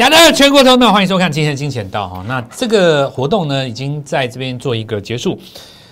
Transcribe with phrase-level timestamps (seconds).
[0.00, 2.24] 亲爱的全国投资者，欢迎收看今天的金钱道哈。
[2.26, 5.38] 那这个活动呢，已经在这边做一个结束。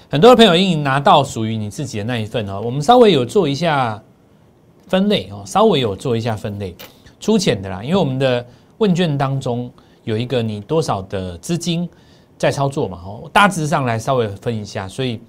[0.08, 2.58] 很多的朋友已经拿到属于你自己的那一份哦。
[2.64, 4.02] 我们稍微有做一下
[4.86, 6.74] 分类哦，稍微有做一下分类，
[7.20, 7.84] 粗浅的啦。
[7.84, 8.42] 因为我们的
[8.78, 9.70] 问卷当中
[10.04, 11.86] 有一个你多少的资金
[12.38, 15.20] 在操作嘛哦，大致上来稍微分一下，所以。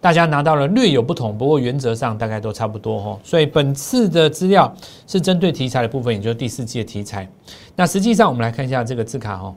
[0.00, 3.18] 大家拿到了略有不同，不过原则上大概都差不多哈。
[3.24, 4.72] 所以本次的资料
[5.06, 7.28] 是针对题材的部分，也就是第四季的题材。
[7.74, 9.54] 那实际上我们来看一下这个字卡哈。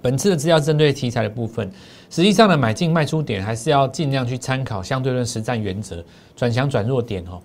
[0.00, 1.70] 本次的资料针对题材的部分，
[2.10, 7.40] 实际上呢买进卖出点还是要尽量去参考相对论实战原则，转强转弱点哦。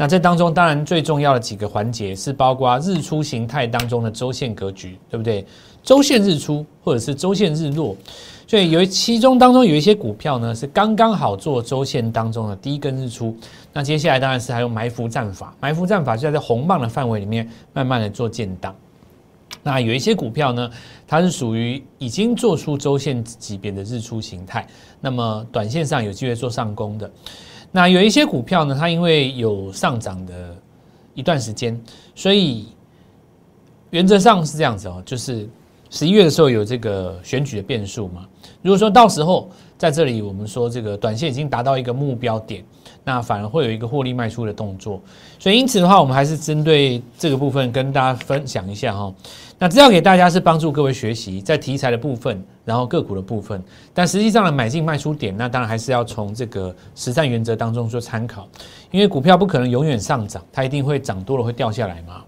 [0.00, 5.44] 那这当中当然最重要的几个环节是包括日出形态当中的周线格局，对不对？
[5.82, 7.94] 周线日出或者是周线日落。
[8.46, 13.36] 所以有其中当中有一些股票呢，是刚刚好做周线当中的第一根日出。
[13.74, 18.74] 那接下来当然是还有埋伏战法，埋伏战法就在这红棒的范围里面慢慢的做建档。
[19.62, 20.70] 那有一些股票呢，
[21.06, 24.66] 它是属于已经做出周线级别的日出形态，
[24.98, 27.10] 那么短线上有机会做上攻的。
[27.72, 30.56] 那有一些股票呢，它因为有上涨的
[31.14, 31.80] 一段时间，
[32.14, 32.68] 所以
[33.90, 35.48] 原则上是这样子哦，就是
[35.88, 38.26] 十一月的时候有这个选举的变数嘛。
[38.62, 39.48] 如果说到时候
[39.78, 42.64] 在这里，我们说这个短线已经达到一个目标点，
[43.04, 45.00] 那反而会有一个获利卖出的动作。
[45.38, 49.12] 所以因此的话，我们还是针对这个部分跟大家分享一下哈。
[49.58, 53.62] 那资料给大家是帮助各位学习在题材的部分，然后个股的部分。
[53.92, 58.48] 但实际上的买进卖出点，那当然还是要从这个实战原则当中做参考。
[58.90, 62.22] 因为股票不可能永远上涨，它一定会涨多了会掉下来嘛。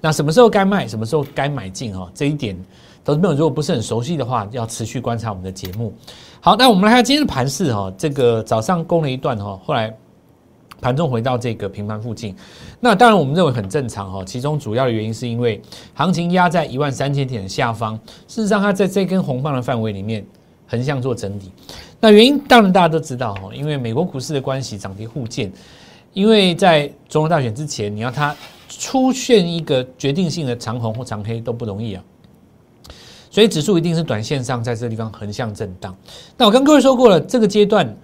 [0.00, 2.56] 那什么时候该卖，什么时候该买进哈，这一点。
[3.02, 5.94] 投资朋友如果不是很熟悉的话，要持续观察我们的节目。
[6.40, 9.96] 好，那我们来看今天的盘势哈，这个早上攻了一段哈，后来
[10.80, 12.34] 盘中回到这个平盘附近。
[12.80, 15.60] 那当然我们认为很正常哈，其中主要的原因是因为
[15.94, 20.24] 行情压在一万三千点的下方，事实上它在这根红棒的范围里面
[20.66, 21.50] 横向做整理。
[21.98, 25.50] 那原因当然大家都知道哈，因为美国股市的关系涨跌互见，
[26.12, 28.36] 因为在总统大选之前，你要它
[28.68, 32.04] 出现一个决定性的长红或长黑都不容易啊。
[33.30, 35.94] 所以指数一定是短线上在这个地方横向震荡。
[36.36, 37.94] 那我跟各位说过了，这个阶段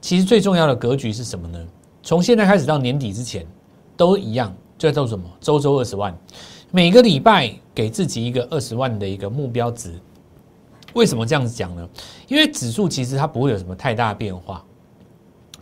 [0.00, 1.58] 其实最重要的格局是什么呢？
[2.04, 3.46] 从现在开始到年底之前
[3.96, 5.24] 都一样，就在做什么？
[5.40, 6.14] 周周二十万，
[6.70, 9.90] 每个礼拜给自己一个二十万的一个目标值。
[10.92, 11.88] 为什么这样子讲呢？
[12.28, 14.62] 因为指数其实它不会有什么太大变化。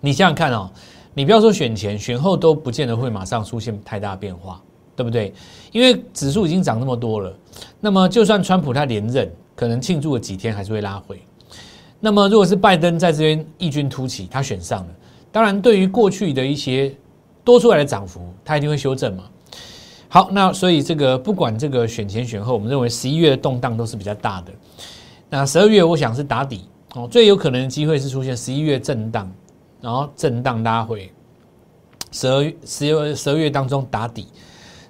[0.00, 0.68] 你想想看哦，
[1.14, 4.60] 你不要说选前、选后都不见得会马上出现太大变化。
[4.94, 5.32] 对不对？
[5.72, 7.34] 因为指数已经涨那么多了，
[7.80, 11.18] 那么就算川普他连任，可能庆祝了几天还是会拉回。
[11.98, 14.94] 那么如果是拜登在这边异军突起，他选上了，
[15.32, 16.94] 当然对于过去的一些
[17.42, 19.24] 多出来的涨幅，它一定会修正嘛。
[20.08, 24.52] 好，那所以这个不管这个选前选后，我们认为十一月的动荡都是比较大的。
[25.30, 29.32] 那十二月我想是打底哦，最有可能的机会是出现十一月震荡，
[29.80, 31.10] 然后震荡拉回，
[32.10, 34.28] 十二月十二十二月当中打底。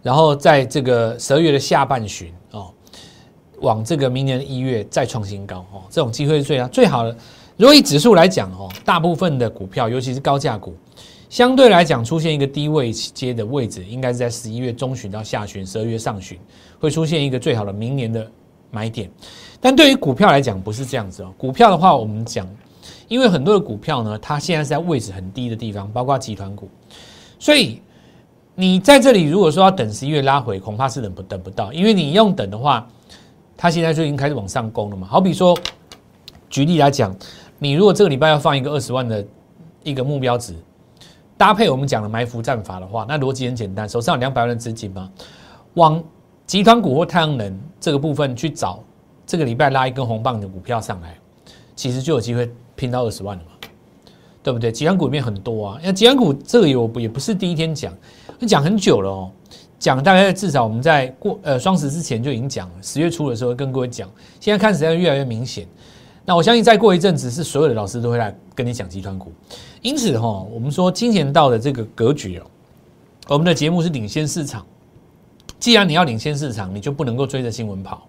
[0.03, 2.75] 然后在这个十二月的下半旬哦，
[3.61, 7.17] 往这个明年一月再创新高哦，这种机会是最啊最好的。
[7.63, 10.75] 如果以指数来讲哦，大部分的股票，尤其是高价股，
[11.29, 16.37] 相对来讲出现一个低位接的位置，应该是在十一月中旬到下旬，十二月上旬
[16.81, 18.29] 会出现一个最好的明年的
[18.73, 19.09] 买点。
[19.61, 21.33] 但对于股票来讲，不是这样子哦。
[21.39, 22.45] 股票的话，我们讲，
[23.07, 26.69] 因为很多的股票呢，它现在是在位置很低的地方，包括集团股，
[27.39, 27.81] 所以。
[28.55, 32.87] 你在这里如果说要等十一月拉回，恐怕是等不等不到，因为你用等的话，
[33.57, 35.07] 它现在就已经开始往上攻了嘛。
[35.07, 35.57] 好比说，
[36.51, 37.17] 举例来讲，
[37.63, 39.25] 你如果这个礼拜要放一个二十万的
[39.85, 40.53] 一个目标值，
[41.37, 45.09] 搭配我们讲的埋伏战法的话，那逻辑很简单，手上有两百万的资金嘛，
[45.75, 46.03] 往
[46.45, 48.83] 集团股或太阳能这个部分去找，
[49.25, 51.17] 这个礼拜拉一根红棒的股票上来，
[51.77, 53.51] 其实就有机会拼到二十万了嘛。
[54.43, 54.73] 对不对？
[54.73, 57.97] 集团股里面很多啊，那集团股这个也也不是第一天讲，
[58.45, 59.31] 讲很久了哦，
[59.79, 64.11] 讲大概至少我们在过呃双十之前就已经讲了，十月初的时候跟各位讲，
[64.41, 65.65] 现在看起来越来越明显。
[66.25, 69.33] 那我相信再过一阵子，是所有的老师都会来跟你讲集团股。
[69.81, 72.45] 因此哈，我们说金钱道的这个格局哦，
[73.29, 74.65] 我们的节目是领先市场。
[75.59, 78.07] 既然你要领先市场，你就不能够追着新闻跑。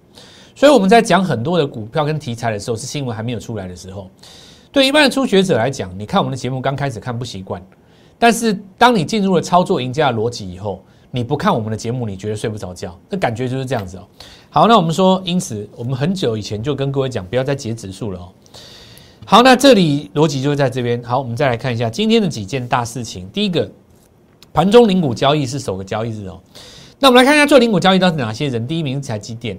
[0.55, 4.09] 所以我们在讲很多的股票跟题材的时候，是新闻还没有出来的时候。
[4.71, 7.61] 对一般的初学者来讲，你看我们的节目刚开始看不习惯，
[8.19, 10.83] 但是当你进入了操作赢家的逻辑以后，
[11.15, 14.07] 你不看我们的节目，你觉得睡不着觉，那感觉就是这样子哦。
[14.49, 18.29] 好，那我们说，因此我们很久以前就跟各位讲，不要再解指数了哦。
[19.23, 21.01] 好，那这里逻辑就是在这边。
[21.03, 23.29] 好，我们再来看一下今天的几件大事情。
[23.29, 23.69] 第一个，
[24.51, 26.41] 盘中零股交易是首个交易日哦。
[26.97, 28.65] 那我们来看一下做零股交易到底哪些人？
[28.65, 29.55] 第一名是台积电，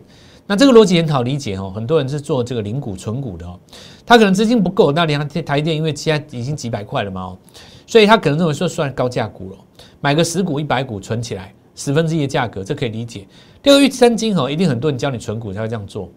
[0.49, 3.57] 那这个逻辑很好理解哦，很多人是做这个零股存股的哦，
[4.05, 7.39] 他可能资金不够，那连台电因为现在已经几百块了嘛哦，
[7.87, 9.59] 所以他可能认为说算高价股了，
[10.01, 13.27] 买个十股一百股存起来，十分之一的价格，这可以理解。
[13.63, 16.11] 第二，玉三金哦，一定很多人教你存股才会这样做，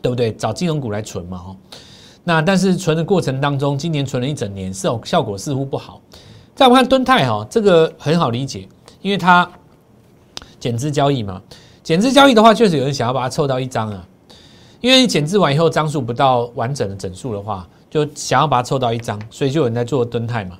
[0.00, 0.32] 对不对？
[0.32, 1.56] 找金融股来存嘛哦。
[2.24, 6.00] 那但是存的过程当中，今年存了一整年，是效果似乎不好。
[6.54, 8.68] 再我们看敦泰哈，这个很好理解，
[9.00, 9.50] 因为它
[10.60, 11.42] 减资交易嘛。
[11.82, 14.06] 减资交易的话，确实有人想要把它凑到一张啊，
[14.80, 20.56] 因为你减资完以后张数不到完整的整数的话，就想要把它凑到一张，所以就有人在做敦泰嘛。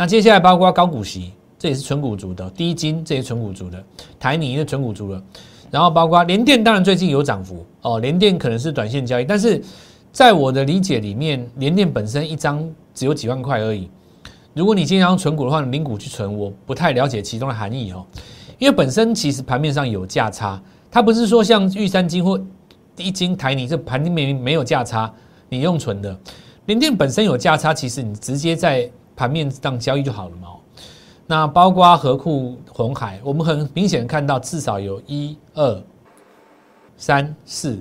[0.00, 3.76] 那接下来包括高股息，这也是纯股族的；低金这是纯股族的；
[4.18, 5.22] 台泥的纯股族的。
[5.70, 9.62] 然后包括联电，当然最近有涨幅哦，联电可能是短线交易，但是
[10.10, 13.90] 在我的理解里面，联电本身一张只有几万块而已。
[14.54, 18.02] 如果你经常存股的话，零股去存，我不太了解其中的含义哦。
[18.58, 20.58] 因为本身其实盘面上有价差，
[20.90, 22.42] 它不是说像玉山金或
[22.96, 25.12] 一金台泥这盘面没没有价差，
[25.50, 26.18] 你用存的。
[26.64, 30.48] 联电本身有价差，其实你直接在盘面上交易就好了嘛。
[31.26, 35.82] 那包括和库红海，我们很明显看到至少有一二
[36.96, 37.78] 三四，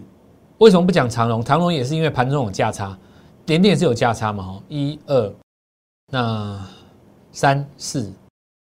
[0.58, 1.42] 为什么不讲长龙？
[1.42, 2.98] 长龙也是因为盘中有价差，
[3.46, 4.44] 点点是有价差嘛？
[4.44, 5.34] 哈，一二
[6.12, 6.62] 那
[7.32, 8.12] 三四，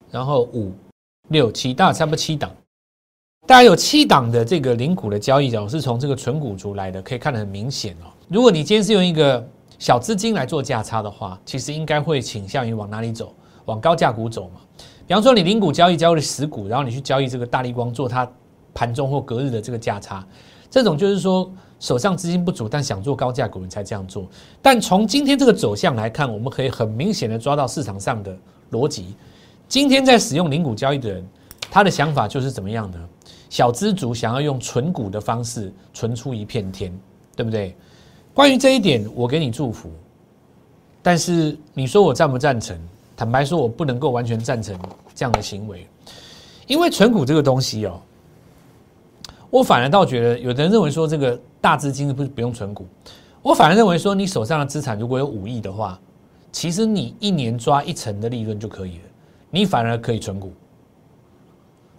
[0.09, 0.71] 然后五。
[1.27, 2.51] 六七大概差不多七档，
[3.47, 8.11] 大概有七档的这个零股的交易哦，是从这个纯股族来的，可以看得很明显哦。
[8.27, 9.47] 如果你今天是用一个
[9.81, 13.33] 小资金来做价差的话，其实应该会倾向于往哪里走？
[13.65, 14.61] 往高价股走嘛。
[15.07, 18.31] 比方说你零股交易交易十股，然后你去交易这个大力光做它
[18.75, 20.23] 盘中或隔日的这个价差，
[20.69, 24.27] 这种就是说手上资金不足，但想做高价股你才这样做。
[24.61, 28.37] 但从今天这个走向来看，我们可以很明显的抓到市场上的
[28.69, 29.15] 逻辑。
[29.67, 31.27] 今天在使用零股交易的人，
[31.71, 32.99] 他的想法就是怎么样的？
[33.49, 36.95] 小资族想要用存股的方式存出一片天，
[37.35, 37.75] 对不对？
[38.33, 39.89] 关于这一点，我给你祝福。
[41.03, 42.77] 但是你说我赞不赞成？
[43.17, 44.77] 坦白说，我不能够完全赞成
[45.13, 45.85] 这样的行为，
[46.65, 47.99] 因为存股这个东西哦，
[49.49, 52.87] 我反而倒觉得，有的人认为说这个大资金不是不用存股，
[53.41, 55.99] 我反而认为说，你手上的资产如果有五亿的话，
[56.51, 59.03] 其实你一年抓一成的利润就可以了。
[59.51, 60.51] 你反而可以存股，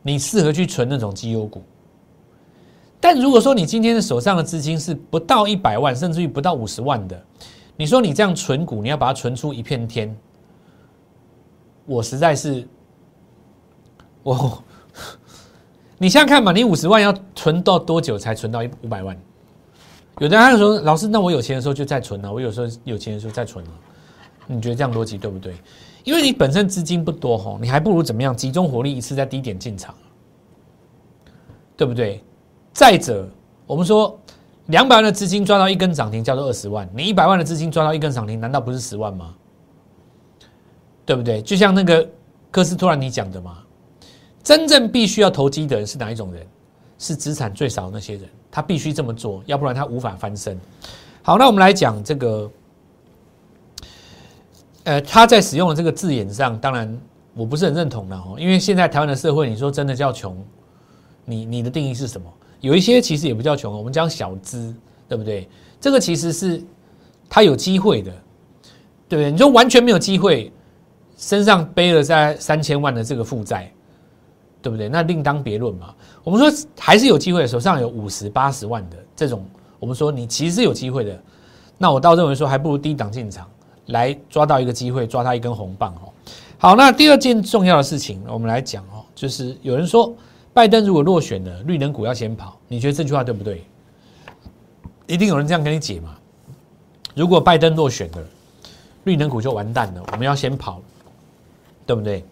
[0.01, 1.63] 你适合去存那种绩优股。
[3.05, 7.21] 但如果说你今天的手上的资金是不到一百万，甚至于不到五十万的，
[7.77, 10.17] 你说你这样存股，你要把它存出一片天，
[11.85, 12.65] 我实在是，
[14.23, 14.63] 我，
[15.99, 19.19] 你想想看嘛，你五十万要存到多久才存到一五百万？
[20.21, 23.71] 有的人说，老师，那我有钱的时候就再存了，我有时候有钱的时候再存了，
[24.47, 25.57] 你觉得这样逻辑对不对？
[26.05, 29.93] 因为你本身资金不多吼，你还不如怎么样集中火力一次在低点进场，
[31.77, 32.23] 对不对？
[32.73, 33.29] 再者，
[33.67, 34.19] 我们说
[34.67, 39.35] 两百万的资金抓到一根涨停叫做二十万，你一百万的资金抓到一根涨停，难道不是十万吗？
[41.05, 41.43] 对不对？
[41.43, 42.09] 就像那个
[42.51, 43.59] 科斯托兰尼讲的嘛，
[44.43, 46.47] 真正必须要投机的人是哪一种人？
[46.99, 50.57] 是资产最少的那些人，他必须这么做，要不然他无法翻身。
[51.23, 52.51] 好，那我们来讲这个。
[54.85, 57.01] 呃，他在使用的这个字眼上，当然
[57.35, 58.37] 我不是很认同的哦。
[58.37, 60.37] 因为现在台湾的社会，你说真的叫穷，
[61.25, 62.33] 你你的定义是什么？
[62.63, 64.75] 有一些其实也不叫穷，我们讲小资，
[65.07, 65.47] 对不对？
[65.79, 66.65] 这个其实是
[67.29, 68.11] 他有机会的，
[69.07, 69.31] 对不对？
[69.31, 70.51] 你说完全没有机会，
[71.19, 73.71] 身上背了在三千万的这个负债，
[74.63, 74.89] 对不对？
[74.89, 75.95] 那另当别论嘛。
[76.25, 79.45] 我们说还是有机会，手上有五十八十万的这种，
[79.79, 81.23] 我们说你其实是有机会的。
[81.77, 83.47] 那我倒认为说，还不如低档进场。
[83.87, 86.09] 来抓到一个机会，抓他一根红棒哦。
[86.57, 90.15] 好，那第二件重要的事情，我们来讲哦，就是有人说，
[90.55, 93.65] 拜登如果落选了，绿能股要先跑，你觉得这句话对不对？
[95.07, 96.17] 一定有人这样跟你解嘛？
[97.15, 98.19] 如果拜登落选了，
[99.05, 100.81] 绿能股就完蛋了，我们要先跑，
[101.87, 102.25] 对不对？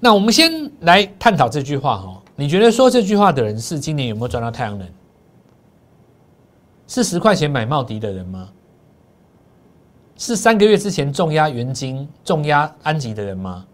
[0.00, 4.88] 那我们先来探讨这句话哈，你觉得说这句话的人是今年有没有赚到太阳能？
[6.86, 8.48] 是十块钱买茂迪的人吗？
[10.16, 13.66] 是三个月之前重压元晶、重压安吉的人吗？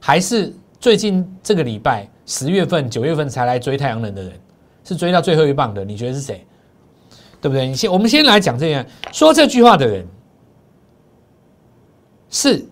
[0.00, 4.32] 还是最近这个礼拜十月份、九月份才来追太阳能的人？
[4.84, 5.84] 是追到最后一棒的？
[5.84, 6.46] 你觉得是谁？
[7.40, 7.66] 对不对？
[7.66, 10.06] 你先，我们先来讲这样说这句话的人，
[12.30, 12.64] 是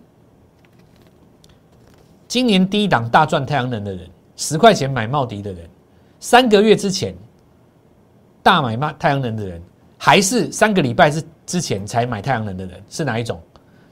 [2.29, 5.69] 今年第一档大赚太阳能的人，十块钱买茂迪的人，
[6.21, 7.15] 三个月之前
[8.43, 9.61] 大买卖太阳能的人。
[9.97, 13.41] 还是三个礼拜之之前才买太阳能的人是哪一种？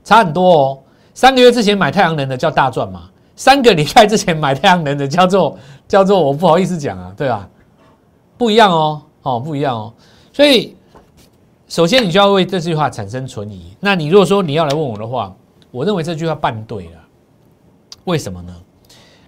[0.04, 0.78] 差很多哦。
[1.14, 3.09] 三个月之前买太阳能的叫大赚嘛？
[3.43, 5.59] 三个礼拜之前买太阳能的叫做
[5.89, 7.49] 叫做我不好意思讲啊，对吧？
[8.39, 9.03] 不一样哦。
[9.23, 9.93] 哦，不一样哦。
[10.33, 10.77] 所以
[11.67, 13.77] 首先你就要为这句话产生存疑。
[13.81, 15.35] 那你如果说你要来问我的话，
[15.73, 17.01] 我认为这句话办对了。
[18.05, 18.55] 为什么呢？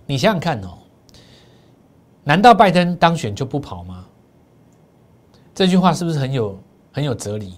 [0.07, 0.79] 你想想看哦，
[2.23, 4.05] 难道拜登当选就不跑吗？
[5.53, 6.57] 这句话是不是很有
[6.93, 7.55] 很有哲理？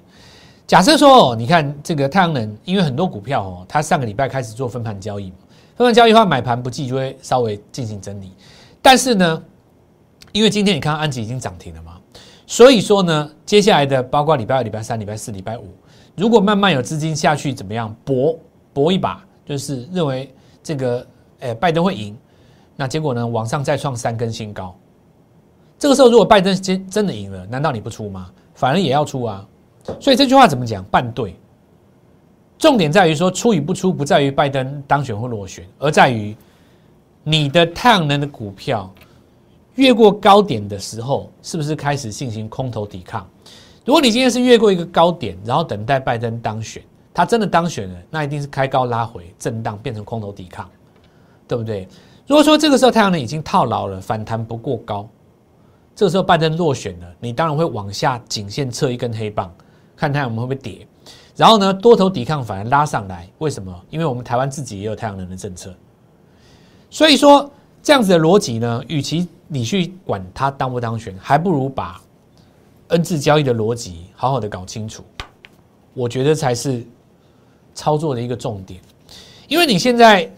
[0.67, 5.31] 假设说哦，你看这个太阳能，因为很多股票哦，它上个礼拜开始做分盘交易，
[5.77, 8.33] 分盘交易的话，买盘不济就会稍微进行整理。
[8.81, 9.43] 但是呢，
[10.33, 11.99] 因为今天你看安吉已经涨停了嘛，
[12.47, 15.67] 所以说呢，接下来的包括礼拜二、礼拜三、礼拜四、礼拜五，
[16.17, 18.39] 如果慢慢有资金下去，怎么样搏
[18.73, 21.07] 搏一把，就是认为这个
[21.41, 22.17] 诶拜登会赢，
[22.75, 24.75] 那结果呢，往上再创三根新高。
[25.79, 28.31] 这个时候如果拜登真真的赢了，难道你不出吗？
[28.55, 29.47] 反而也要出啊。
[30.01, 30.83] 所以这句话怎么讲？
[30.85, 31.37] 半对。
[32.59, 36.35] 重点在于说出与不出，不在于拜登当选或落选，而在于
[37.23, 38.91] 你的太阳能的股票
[39.75, 43.29] 越过高点的时候，是不是开始进行空头抵抗？
[43.85, 46.83] 如果你今天是越过一个高点，然后等待拜登当选，
[47.13, 50.69] 他真的当选了，那一定是开高拉回震荡，变成空头抵抗，
[51.47, 51.87] 对不对？
[52.27, 55.09] 如果说这个时候太阳能已经套牢了，反弹不过高，
[55.95, 59.55] 这个时候拜登落选了，你当然会往下颈线测一根黑棒。
[59.95, 60.87] 看太阳能会不会跌，
[61.37, 63.73] 然后呢，多头抵抗反而拉上来，为什么？
[63.91, 65.75] 因为我们台湾自己也有太阳能的政策，
[66.89, 67.51] 所以说
[67.83, 72.01] 这样子的逻辑呢，与其你去管他当不当选，还不如把
[72.89, 75.05] N 字交易的逻辑好好的搞清楚，
[75.93, 76.83] 我觉得才是
[77.75, 78.81] 操作的一个重点。
[79.47, 80.29] 因为你现在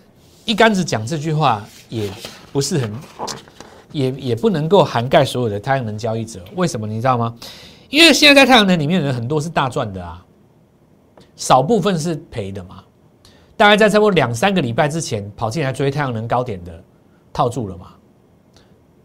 [0.44, 2.10] 一竿子讲这句话，也
[2.52, 2.92] 不是很，
[3.92, 6.86] 也也不能够涵盖所有的太阳能交易者，为什么？
[6.86, 7.34] 你知道吗？
[7.88, 10.22] 因为现在在太阳能里面的人很多是大赚的啊，
[11.38, 12.84] 少部分是赔的嘛。
[13.56, 16.84] 大概在差不多两三个礼拜之前跑进来追太阳能高点的
[17.32, 17.86] 套住了嘛，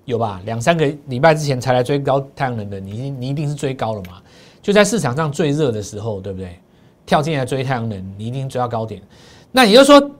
[0.05, 0.41] 有吧？
[0.45, 4.21] 两三个礼拜之前才来追高太阳能的，你你一定是追高了嘛？
[4.61, 6.59] 就在市场上最热的时候，对不对？
[7.05, 9.01] 跳进来追太阳能，你一定追到高点。
[9.51, 10.11] 那也就是说，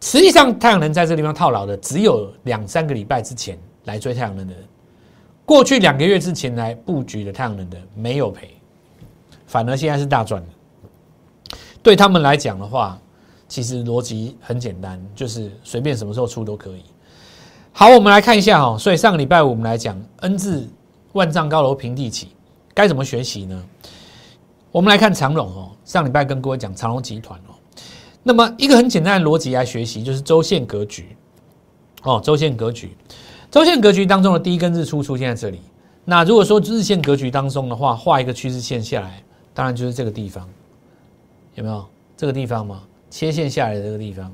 [0.00, 4.62] 实际上太阳能在这地方套牢的，只有两三个礼拜之前来追太阳能的人。
[5.44, 8.48] 过去两个月之前来布局的太阳能的没有赔，
[9.46, 10.48] 反而现在是大赚的。
[11.82, 12.98] 对他们来讲的话，
[13.48, 16.82] 其实逻辑很简单，就是随便什么时候出都可以。
[17.72, 18.78] 好，我们来看一下哈。
[18.78, 20.68] 所以上个礼拜我们来讲 N 字
[21.12, 22.28] 万丈高楼平地起，
[22.72, 23.62] 该怎么学习呢？
[24.70, 25.70] 我们来看长隆哦。
[25.84, 27.54] 上礼拜跟各位讲长隆集团哦。
[28.22, 31.16] 那么一个很简单的逻辑来学习，就是周线格局
[32.04, 32.96] 哦，周线格局。
[33.50, 35.60] 周线格局当中的第一根日出出现在这里。
[36.04, 39.22] 那如果说日线格局当中的话，画一个趋势线下来，
[39.52, 40.48] 当然就是这个地方，
[41.54, 41.84] 有没有
[42.16, 42.82] 这个地方吗？
[43.10, 44.32] 切线下来的这个地方，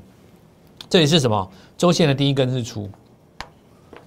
[0.89, 1.49] 这里是什么？
[1.77, 2.89] 周线的第一根日出，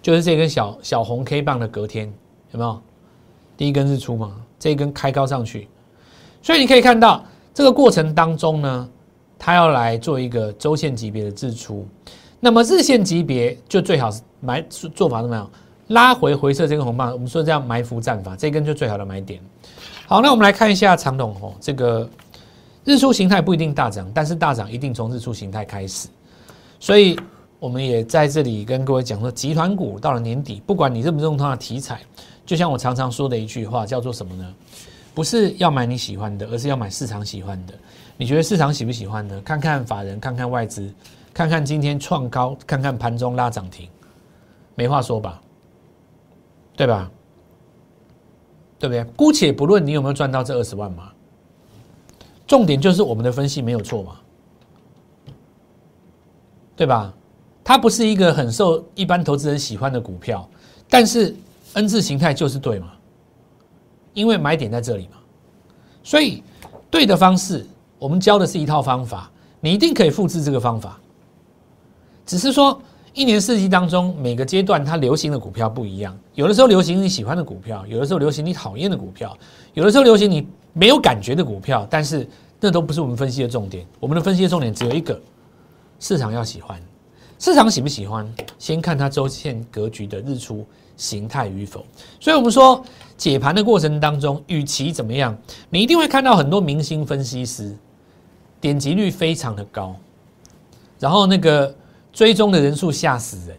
[0.00, 2.12] 就是这根小小红 K 棒的隔天，
[2.52, 2.80] 有没有？
[3.56, 5.68] 第一根日出嘛，这一根开高上去，
[6.40, 8.88] 所以你可以看到这个过程当中呢，
[9.38, 11.86] 它要来做一个周线级别的日出。
[12.40, 15.48] 那么日线级别就最好是埋做法怎么样？
[15.88, 19.40] 拉回回撤这根红棒，我们说这样埋伏战法，这根就最好的买点。
[20.06, 22.08] 好，那我们来看一下长筒哦，这个
[22.84, 26.08] 日出形态不一定大涨，但是大涨一定从日出形态开始。
[26.80, 27.18] 所以
[27.58, 32.00] 我们也在这里跟各位讲说，集团股到了年底，不管你认不认同它的题材，
[32.44, 34.54] 就像我常常说的一句话，叫做什么呢？
[35.14, 37.74] 不是要买你喜欢的，而是要买市场喜欢的。
[38.16, 39.40] 你觉得市场喜不喜欢呢？
[39.42, 40.92] 看看法人，看看外资。
[41.34, 43.88] 看看今天创高，看看盘中拉涨停，
[44.74, 45.40] 没话说吧？
[46.74, 47.10] 对吧？
[48.78, 49.04] 对不对？
[49.14, 51.11] 姑且不论你有没有赚到这二十万嘛，
[52.52, 54.12] 重点就是我们的分析没有错嘛，
[56.76, 57.10] 对吧？
[57.64, 60.46] 它不是一个很受一般投资人喜欢的股票，
[60.86, 61.34] 但是
[61.72, 62.88] N 字形态就是对嘛，
[64.12, 65.16] 因为买点在这里嘛，
[66.02, 66.42] 所以
[66.90, 67.66] 对的方式，
[67.98, 71.00] 我们教的是一套方法，你一定可以复制这个方法。
[72.26, 72.78] 只是说，
[73.14, 76.14] 一年四季当中，每个阶段它流行的股票不一样。
[76.34, 79.34] 有的时候流行你喜欢的股票，有的时候流行你讨厌的股票，
[79.72, 81.86] 有的时候流行你没有感觉的股票。
[81.88, 82.28] 但是
[82.62, 83.86] 那都不是我们分析的重点。
[84.00, 85.20] 我们的分析的重点只有一个：
[85.98, 86.80] 市场要喜欢。
[87.38, 90.64] 市场喜不喜欢，先看它周线格局的日出
[90.96, 91.84] 形态与否。
[92.20, 92.82] 所以我们说，
[93.16, 95.36] 解盘的过程当中，与其怎么样，
[95.68, 97.76] 你一定会看到很多明星分析师，
[98.60, 99.94] 点击率非常的高，
[100.98, 101.74] 然后那个。
[102.14, 103.56] 追踪的人数吓死人，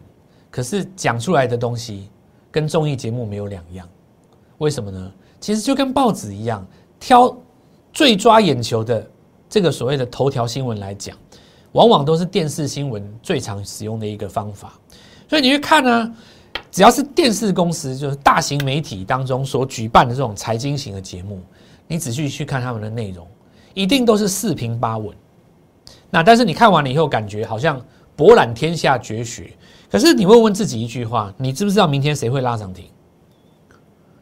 [0.51, 2.07] 可是讲出来的东西
[2.51, 3.89] 跟综艺节目没有两样，
[4.59, 5.11] 为什么呢？
[5.39, 6.63] 其实就跟报纸一样，
[6.99, 7.35] 挑
[7.93, 9.07] 最抓眼球的
[9.47, 11.15] 这个所谓的头条新闻来讲，
[11.73, 14.73] 往往都是电视新闻最常使用的一个方法。
[15.29, 16.15] 所以你去看呢，
[16.71, 21.39] 只要是电视公司，就是大型媒体当中所举办的这种财经型的节目，
[21.87, 23.27] 你仔细去看他们的内容，
[23.75, 25.15] 一定都是四平八稳。
[26.09, 27.79] 那但是你看完了以后，感觉好像
[28.15, 29.51] 博览天下绝学。
[29.91, 32.85] 可是你问问自己一句话：你知不知道明天谁会拉涨停？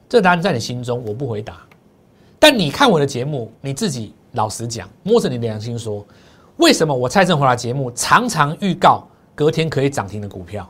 [0.09, 1.61] 这答案在你心中，我不回答。
[2.43, 6.03] 但你看我的节目，你自己老实讲，摸着你的良心说，
[6.57, 10.67] 为什么我蔡振华的节目常常预告隔天可以涨停的股票？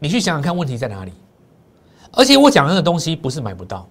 [0.00, 1.12] 你去想想看，问题在哪里？
[2.10, 3.88] 而且我讲的那个东西不是买不到，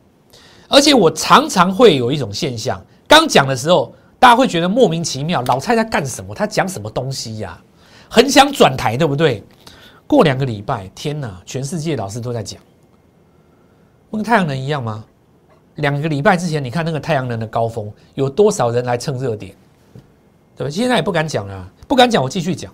[0.67, 6.35] 而且我常常会有一种现象，刚讲的时候，大家会觉得莫名其妙，老蔡在干什么？
[6.35, 7.57] 他讲什么东西呀？
[8.09, 9.41] 很想转台，对不对？
[10.05, 12.61] 过两个礼拜，天哪，全世界老师都在讲，
[14.11, 15.05] 跟太阳能一样吗？
[15.75, 19.55] 两个礼拜之前，你看那个太阳能的高峰，有多少人来蹭热点？
[20.55, 20.69] 对吧？
[20.69, 22.73] 现在也不敢讲了，不敢讲，我继续讲。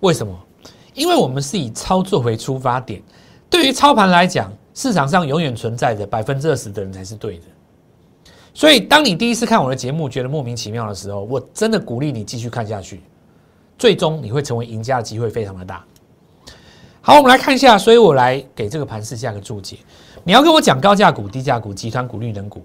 [0.00, 0.32] 为什么？
[0.94, 3.02] 因为我们是以操作为出发点，
[3.50, 7.44] 对于操盘来讲，市场上永远存在着百分之二十的人才是对的。
[8.54, 13.00] 所以，当你第一次看我的节目觉得莫名其妙的时候，我真的鼓励你继续看下去，
[13.76, 15.84] 最终你会成为赢家的机会非常的大。
[17.00, 19.78] 好，我们来看一下，所以我来给这个盘势下个注解。
[20.28, 22.62] 你要跟我讲高价股、低价股、集团股、绿能股、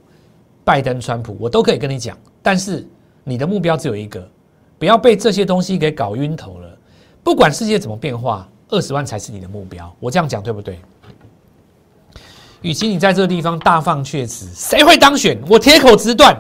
[0.65, 2.85] 拜登、川普，我都可以跟你讲，但是
[3.23, 4.29] 你的目标只有一个，
[4.77, 6.77] 不要被这些东西给搞晕头了。
[7.23, 9.89] 不管世界怎么变化，二十万才是你的目标。
[10.01, 10.77] 我这样讲对不对？
[12.63, 15.41] 与其你在这个地方大放厥词，谁会当选？
[15.47, 16.37] 我铁口直断。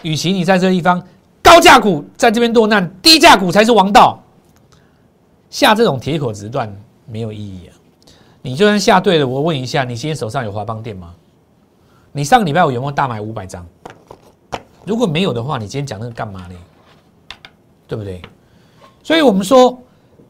[0.00, 1.06] 与其你在这个地方
[1.42, 4.18] 高价股在这边落难，低价股才是王道。
[5.50, 6.74] 下这种铁口直断
[7.04, 7.76] 没有意义啊！
[8.42, 11.14] 你就算下对了，我问一下，你今天手上有华邦店吗？
[12.12, 13.66] 你上个礼拜我有没有大买五百张？
[14.84, 16.54] 如果没有的话，你今天讲那个干嘛呢？
[17.86, 18.22] 对不对？
[19.02, 19.78] 所以我们说，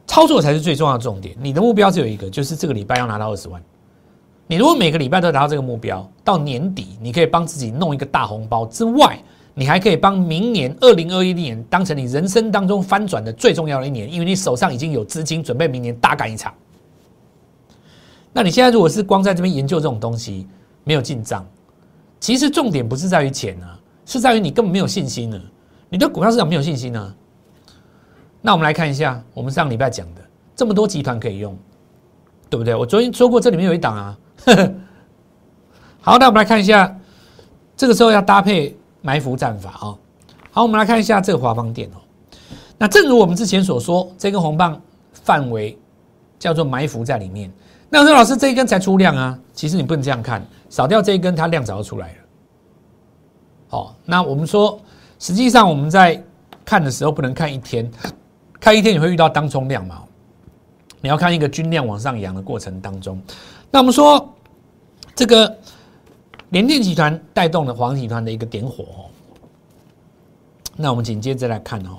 [0.06, 1.36] 操作才是最重要的重点。
[1.40, 3.62] 你的目标只有一个，就是这个礼拜要拿到二十万。
[4.49, 9.16] 你如果每个礼拜都达到这个目标，到年底你可以帮自己弄一个大红包之外，
[9.54, 16.52] 你还可以帮明年二零二一年当成你人生当中翻转的最重要的一年，因为你手上已经有资金准备明年大干一场。
[18.32, 20.47] 那你现在如果是光在这边研究这种东西，
[20.84, 21.45] 没有进账，
[22.21, 25.40] 其实重点不是在于钱啊，是在于你根本没有信心呢。
[25.88, 27.14] 你对股票市场没有信心呢。
[28.40, 30.23] 那我们来看一下，我们上礼拜讲的
[30.54, 31.58] 这么多集团可以用，
[32.49, 32.75] 对不对？
[32.75, 34.19] 我昨天说过，这里面有一档啊。
[36.00, 36.97] 好，那我们来看一下，
[37.76, 39.99] 这个时候要搭配埋伏战法啊。
[40.52, 41.99] 好，我们来看一下这个华邦电哦。
[42.78, 44.80] 那正如我们之前所说，这根红棒
[45.12, 45.76] 范围
[46.38, 47.52] 叫做埋伏在里面。
[47.90, 52.14] 那说老师这一根才出量啊，其实你不能这样看，少掉这一根，它量早就出来了。
[53.68, 54.80] 好，那我们说，
[55.18, 56.22] 实际上我们在
[56.64, 57.90] 看的时候不能看一天。
[58.60, 60.02] 看一天你会遇到当冲量嘛？
[61.00, 63.20] 你要看一个均量往上扬的过程当中。
[63.70, 64.32] 那我们说
[65.14, 65.56] 这个
[66.50, 69.08] 联电集团带动了黄集团的一个点火哦。
[70.76, 71.98] 那我们紧接着来看哦，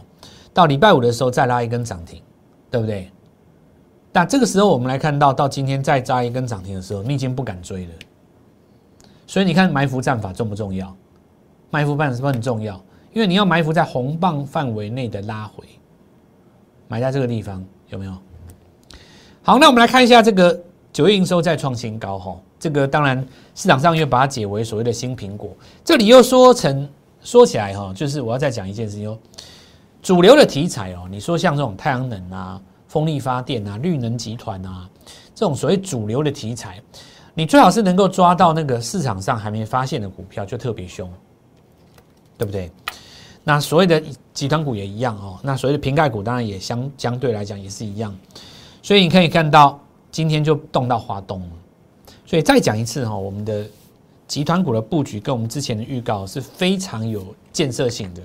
[0.54, 2.22] 到礼拜五的时候再拉一根涨停，
[2.70, 3.12] 对不对？
[4.14, 7.92] 那这个时候我们来看到，到今天再扎一根涨停的时候，你已经不敢追了。
[9.26, 10.94] 所以你看埋伏战法重不重要？
[11.70, 12.76] 埋伏办是不是很重要？
[13.14, 15.64] 因为你要埋伏在红棒范围内的拉回。
[16.90, 18.12] 埋在这个地方有没有？
[19.44, 26.88] 好，那我们来看一下这个九月营收再创新高哈，这个当然市场上又把它解为所谓的新苹果，这里又说成
[27.22, 29.18] 说起来哈，就是我要再讲一件事情哦，
[30.02, 34.90] 主流的题材哦，你说像这种太阳能啊、风力发电啊、绿能集团啊
[35.34, 36.78] 这种所谓主流的题材，
[37.34, 41.10] 你最好是能够抓到那个市场上还没发现的股票，就特别凶，
[42.38, 42.70] 对不对？
[43.46, 48.14] 那所谓的集团股也一样哦，那所谓的瓶盖股当然也相相对来讲也是一样，
[48.84, 49.80] 所以你可以看到
[50.12, 51.50] 今天就动到华东了。
[52.26, 53.66] 所以再讲一次哈，我们的
[54.28, 58.22] 集团股的布局跟我们之前的预告是非常有建设性的，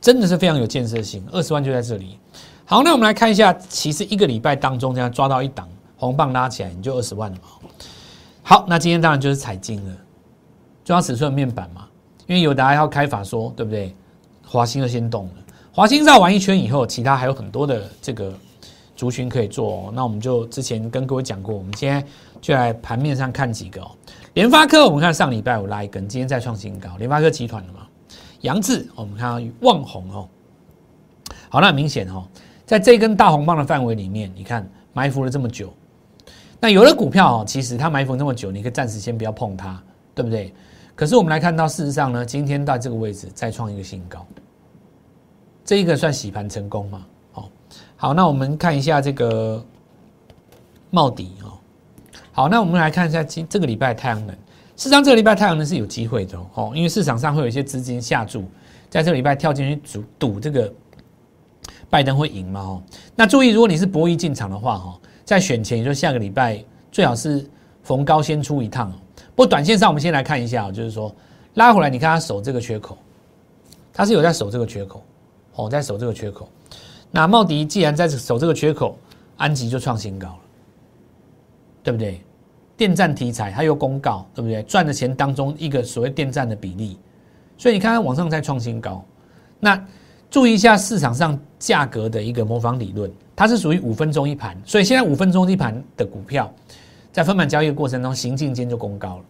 [0.00, 1.26] 真的是非常有建设性。
[1.32, 2.16] 二十万就在这里。
[2.70, 7.70] 好，那我们来看一下，其实一个礼拜当中这样抓到一档红棒拉起来，你就二十万了嘛。
[8.42, 9.96] 好，那今天当然就是彩金了，
[10.84, 11.88] 抓尺寸面板嘛。
[12.26, 13.96] 因为有大家要开法说，对不对？
[14.46, 15.32] 华兴就先动了，
[15.72, 18.34] 华兴绕完一圈以后，其他还有很多的这个
[18.94, 19.86] 族群可以做。
[19.86, 19.92] 哦。
[19.94, 22.06] 那我们就之前跟各位讲过，我们今天
[22.38, 23.90] 就来盘面上看几个哦。
[24.34, 26.94] 联发科，我们看上礼拜五拉一根，今天再创新高。
[26.98, 27.86] 联发科集团的嘛，
[28.42, 30.28] 杨志，我们看到旺宏哦。
[31.48, 32.28] 好，那很明显哦，
[32.68, 35.72] 在这根大红棒的范围里面，你看埋伏了这么久。
[36.60, 39.82] 那有的股票哦，其实它埋伏那么久，你可以暂时先不要碰它，
[40.14, 40.52] 对不对？
[40.94, 44.26] 可是我们来看到，事实上呢，今天到这个位置再创一个新高，
[45.64, 47.06] 这一个算洗盘成功吗？
[47.32, 47.50] 好，
[47.96, 49.64] 好，那我们看一下这个
[50.90, 51.56] 茂迪哦。
[52.32, 54.36] 好，那我们来看一下今这个礼拜太阳能。
[54.76, 58.44] 事实上，这个礼拜太阳能是有机会的哦，因为市场上会有一些资金下注，
[58.90, 60.70] 在这个礼拜跳进去赌赌这个
[61.90, 62.82] 拜登会赢吗哦。
[63.14, 67.48] 那注意，如果你是博弈进场的话哈，在选前，也就下个礼拜最好是
[67.82, 68.90] 逢高先出一趟。
[69.34, 71.14] 不过短线上，我们先来看一下，就是说
[71.54, 72.96] 拉回来，你看它守这个缺口，
[73.92, 75.02] 它是有在守这个缺口
[75.54, 76.48] 哦，在守这个缺口。
[77.10, 78.98] 那茂迪既然在守这个缺口，
[79.36, 80.38] 安吉就创新高了，
[81.82, 82.20] 对不对？
[82.76, 84.62] 电站题材，它又公告，对不对？
[84.64, 86.96] 赚的钱当中一个所谓电站的比例，
[87.56, 89.04] 所以你看它往上在创新高。
[89.58, 89.84] 那
[90.30, 96.52] 注意一下市场上价格的一个模仿理论，它是属于五分钟一盘，所以现在五分钟一盘的股票，
[97.12, 99.24] 在分盘交易的过程中，行进间就攻高了。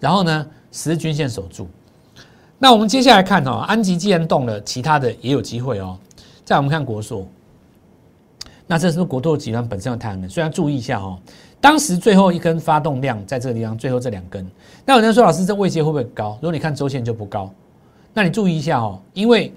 [0.00, 1.68] 然后呢，十日均线守住。
[2.58, 5.96] 那我们接下来看哦，安吉既然动了，其他的也有机会哦。
[6.44, 7.26] 再我们看国硕，
[8.66, 10.28] 那这是不是国拓集团本身的太阳能？
[10.28, 11.18] 虽然注意一下哦。
[11.60, 14.48] 当时最后一根发动量在这个地方，最后这两根，
[14.84, 16.38] 那有人说老师这位阶会不会高？
[16.40, 17.52] 如果你看周线就不高，
[18.14, 19.52] 那你注意一下哦，因为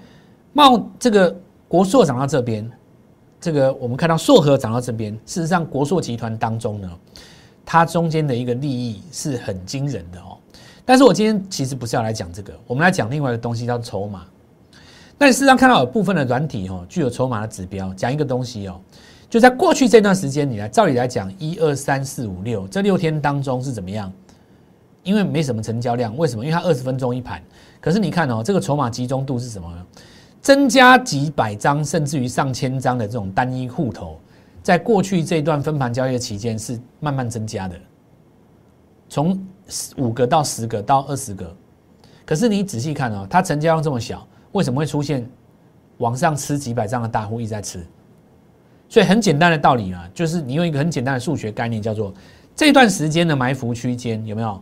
[0.52, 1.34] 茂这个
[1.66, 2.70] 国硕涨到这边，
[3.40, 6.90] 这个我们看到硕和涨到这边，事实上国硕集团当中呢，
[7.64, 10.36] 它中间的一个利益是很惊人的哦。
[10.84, 14.24] 但是我今天其实不是要来讲这个，我们来讲另外一个东西叫筹码。
[15.16, 18.80] 那你事实上看到有部分的软体哦，具有筹码的指标，讲一个东西哦。
[19.30, 24.12] 就在过去这段时间，你来照理来讲，一二三四五六这六天当中是怎么样？
[25.04, 26.44] 因为没什么成交量，为什么？
[26.44, 27.42] 因为它二十分钟一盘。
[27.80, 29.72] 可是你看哦，这个筹码集中度是什么？
[30.42, 34.18] 增加几百张，甚至于上千张的这种单一户头，
[34.60, 37.76] 在过去这段分盘交易的期间是慢慢增加的，
[39.08, 39.40] 从
[39.96, 41.54] 五个到十个到二十个。
[42.26, 45.24] 可是你仔细看哦，它成交量这么小，为什么会出现
[45.98, 47.86] 往上吃几百张的大户一直在吃？
[48.88, 52.12] 所以很简单的道理啊，就是你用一个很简单的数学概念，叫做
[52.56, 54.60] 这段时间的埋伏区间有没有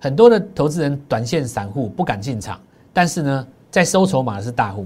[0.00, 2.60] 很多的投资人、短线散户不敢进场，
[2.92, 4.84] 但是呢，在收筹码的是大户。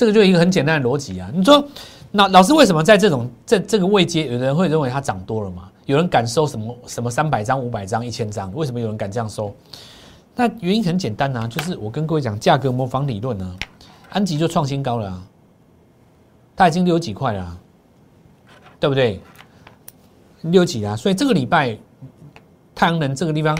[0.00, 1.30] 这个就一个很简单的逻辑啊。
[1.30, 1.62] 你说，
[2.10, 5.70] 那老师为什么在这种这这个位阶，有人会认为它涨多了嘛？
[5.84, 8.50] 有人敢收什么什么三百张、五百张、一千张？
[8.54, 9.54] 为什么有人敢这样收？
[10.34, 13.54] 那原因很简单啊，就是我跟各位讲价格模仿理论呢，
[14.08, 15.22] 安吉就创新高了啊。
[16.56, 17.58] 它已经六几块了，
[18.78, 19.20] 对不对？
[20.40, 20.96] 六几啊？
[20.96, 21.76] 所以这个礼拜
[22.74, 23.54] 太阳能这个地方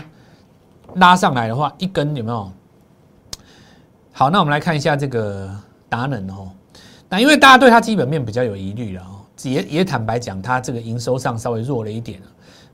[0.94, 2.50] 拉上来的话，一根有没有？
[4.10, 5.54] 好，那我们来看一下这个
[5.90, 6.48] 达能哦。
[7.10, 12.18] 那因为大家对它基本面比较有疑虑了哦，也也坦白讲，它这个营收上稍微弱了一点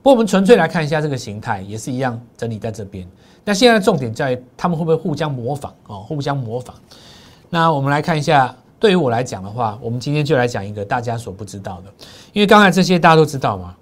[0.02, 3.04] 不过我们纯粹来看一下这个形态，也是一样整理在这边。
[3.44, 6.04] 那现在重点在他们会不会互相模仿哦？
[6.06, 6.76] 互相模仿。
[7.50, 8.54] 那我们来看一下。
[8.78, 11.90] 对于我来讲的话，我们今天就来讲一个大家所不知道的，
[12.34, 13.74] 因为刚才这些大家都知道嘛，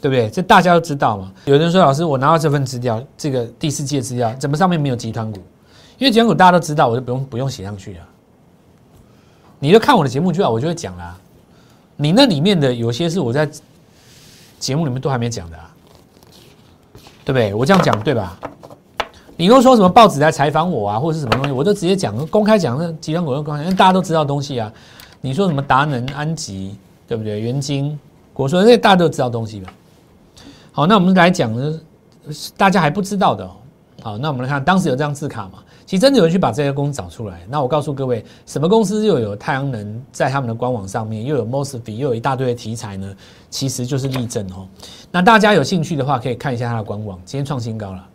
[0.00, 0.30] 对不对？
[0.30, 1.30] 这大家都知道嘛。
[1.44, 5.38] 有人说老师，我拿到这份资料，这个第四届资料，怎么上面没有集团股？
[5.98, 8.00] 因为集团股大家都知道，我就不用不用写上去了。
[9.58, 11.16] 你就看我的节目就好，我就会讲啦。
[11.96, 13.48] 你那里面的有些是我在
[14.60, 15.74] 节目里面都还没讲的，啊
[17.24, 17.52] 对不对？
[17.52, 18.38] 我这样讲对吧？
[19.36, 24.72] 你又说什么报纸来采访我啊，或者是什么东西，我都直接讲，公开讲，那集团股都公开，因为大家都知道东西啊。
[25.20, 27.40] 你说什么达能、安吉，对不对？
[27.40, 27.98] 元晶、
[28.32, 29.72] 国说这些大家都知道东西吧？
[30.70, 31.80] 好，那我们来讲呢，
[32.56, 33.48] 大家还不知道的。
[34.00, 35.58] 好，那我们来看，当时有这张字卡嘛？
[35.88, 37.40] 其实真的有人去把这些公司找出来。
[37.48, 43.16] 那我告诉各位，什么公司又有太阳能在他们的官网上面，又有 Mosfet，又有一大堆的题材呢？
[43.48, 44.68] 其实就是例证哦。
[45.10, 48.06] 那大家有兴趣的话，可以看一下它的官网，今天创新高了。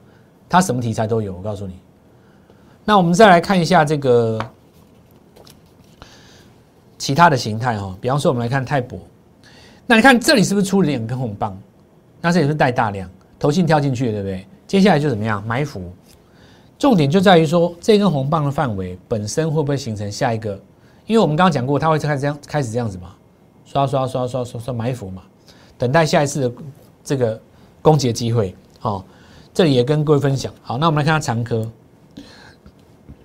[0.48, 1.74] 它什么题材都有，我告诉你。
[2.86, 4.38] 那我们再来看一下这个
[7.00, 9.00] 其他的形态哈，比方说我们来看泰博，
[9.88, 11.60] 那你看这里是不是出了两根红棒？
[12.22, 13.10] 那这也是带大量，
[13.40, 14.46] 头信跳进去对不对？
[14.68, 15.92] 接下来就怎么样埋伏？
[16.84, 20.60] 重点就在于说这根红棒的范围本身会不会形成下一个？
[21.06, 23.16] 因为我们刚刚讲过，它会开始这样开始这样子嘛，
[23.64, 25.22] 刷刷刷刷刷刷埋伏嘛，
[25.78, 26.56] 等待下一次的
[27.02, 27.40] 这个
[27.82, 29.06] 攻击机会，好。
[29.54, 30.52] 这里也跟各位分享。
[30.62, 31.66] 好，那我们来看下长科，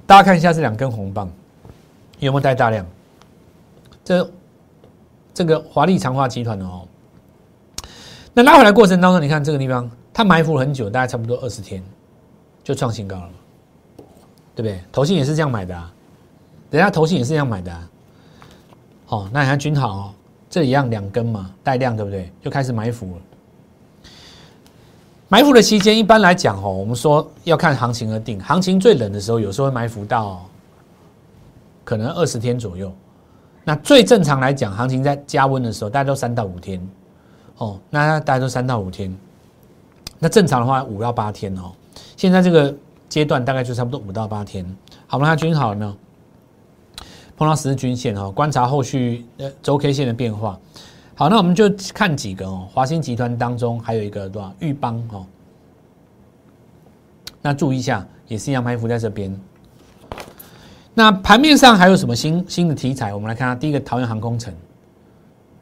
[0.06, 1.28] 大家看一下这两根红棒
[2.20, 2.86] 有没有带大量？
[4.04, 4.30] 这
[5.34, 6.86] 这个华丽长化集团的哦，
[8.32, 11.82] 那拉回来过程当中，你看这个地方它埋伏很久，大概差不多二十天
[12.62, 13.30] 就创新高了，
[14.58, 14.80] 对不对？
[14.90, 15.94] 投信也是这样买的啊，
[16.72, 17.88] 人家投信也是这样买的啊。
[19.06, 20.10] 好，那你看君豪哦，
[20.50, 22.28] 这一样两根嘛带量，对不对？
[22.42, 24.12] 就开始埋伏了。
[25.28, 28.42] 埋伏的期间，一般来讲哦，我们说要看行情而定。
[28.42, 30.44] 行情最冷的时候，有时候会埋伏到
[31.84, 32.92] 可能二十天左右。
[33.62, 36.84] 那最正常来讲，行情在加温的时候，大家都三到五天
[37.58, 39.16] 哦，那大家都三到五天。
[40.18, 41.70] 那正常的话，五到八天哦。
[42.16, 42.74] 现在这个
[43.08, 44.64] 阶段大概就差不多五到八天。
[45.06, 45.96] 好，我们看均好了没有？
[47.36, 50.58] 碰到十日均线哦，观察后续呃周 K 线的变化。
[51.14, 52.68] 好，那我们就看几个哦。
[52.72, 55.24] 华兴集团当中还有一个多少玉邦哦。
[57.40, 59.40] 那注意一下，也是一样埋伏在这边。
[60.94, 63.14] 那盘面上还有什么新新的题材？
[63.14, 64.52] 我们来看下第一个桃园航空城，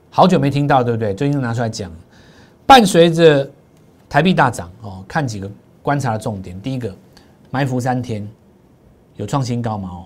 [0.09, 1.13] 好久没听到，对不对？
[1.15, 1.93] 最近拿出来讲，
[2.65, 3.47] 伴随着
[4.09, 5.51] 台币大涨哦，看几个
[5.83, 6.59] 观察的重点。
[6.63, 6.95] 第一个，
[7.57, 8.29] 埋伏三天，
[9.17, 9.89] 有创新高吗？
[9.91, 10.05] 哦，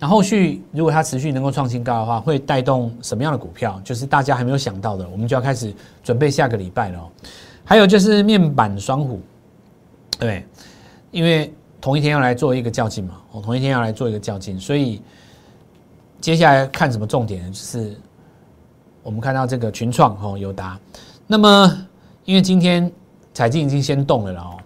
[0.00, 3.80] 那后续如果它持续能够创新高的话，会带动什么样的股票？
[3.84, 7.08] 就是大家还没有想到的，我们就要开始准备下个礼拜了。
[7.64, 9.20] 还有就是面板双虎，
[10.18, 10.44] 对，
[11.12, 11.52] 因为。
[11.80, 13.14] 同一天要来做一个较劲嘛？
[13.30, 15.00] 哦，同一天要来做一个较劲，所以
[16.20, 17.52] 接下来看什么重点？
[17.52, 17.96] 就是
[19.04, 20.76] 我们看到这个群创哦，友达。
[21.24, 21.86] 那么
[22.24, 22.90] 因为今天
[23.32, 24.57] 彩金已经先动了了哦，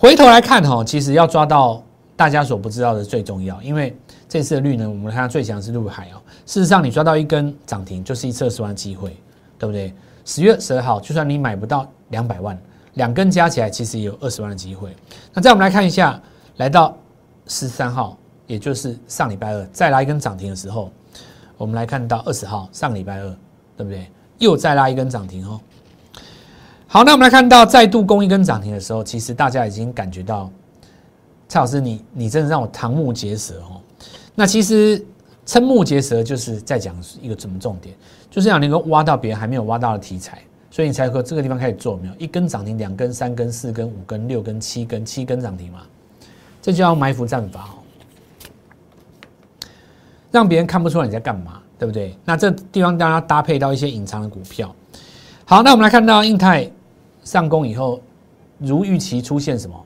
[0.00, 1.84] 回头来看哈，其实要抓到
[2.16, 3.60] 大家所不知道的最重要。
[3.60, 3.94] 因为
[4.26, 6.16] 这次的绿呢，我们看最强是陆海哦。
[6.46, 9.14] 事实上，你抓到一根涨停就是一次二十万机会，
[9.58, 9.92] 对不对？
[10.24, 12.58] 十月十二号，就算你买不到两百万。
[12.94, 14.96] 两根加起来其实也有二十万的机会。
[15.34, 16.18] 那再我们来看一下，
[16.56, 16.96] 来到
[17.46, 20.90] 十三号，也就是上礼拜二再拉一根涨停的时候，
[21.58, 23.36] 我们来看到二十号上礼拜二，
[23.76, 24.10] 对不对？
[24.38, 25.60] 又再拉一根涨停哦。
[26.92, 30.50] 好，那我们来看到再度攻一根涨停的时候，其实大家已经感觉到，
[31.46, 33.80] 蔡老师你你真的让我瞠目结舌哦。
[34.34, 35.00] 那其实
[35.46, 37.94] 瞠目结舌就是在讲一个什么重点，
[38.28, 40.40] 就是要能够挖到别人还没有挖到的题材。
[40.68, 42.12] 所以你才和这个地方开始做没有？
[42.18, 45.82] 一根涨停，两根、三根、四根、五根、六根、七根，七根涨停嘛？
[46.60, 47.78] 这叫埋伏战法哦，
[50.32, 52.18] 让别人看不出来你在干嘛，对不对？
[52.24, 54.74] 那这地方当然搭配到一些隐藏的股票。
[55.44, 56.68] 好，那我们来看到印泰
[57.22, 58.00] 上攻以后，
[58.58, 59.76] 如预期出现什么？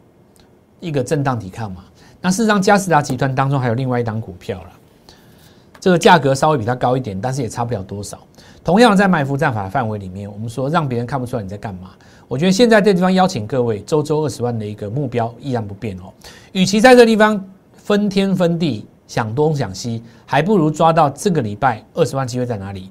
[0.81, 1.85] 一个震荡抵抗嘛？
[2.21, 4.71] 那事实上，嘉士达集团当中还有另外一档股票了，
[5.81, 8.19] 这个价格稍微比它高一点，但是也差不了多少。
[8.63, 11.91] 同样在埋伏战法范围里面，我们说让别人看不出来你在干嘛。
[12.29, 16.13] 我觉得现在这地方邀请各位周周二十万的一个目标依然不变哦。
[16.53, 17.43] 与其在这地方
[17.75, 22.91] 分天分地想东想西，还不如抓到这个礼拜二十万机会在哪里。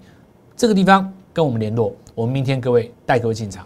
[0.56, 3.66] 这个地方跟我们联络，我们明天各位带各位进场。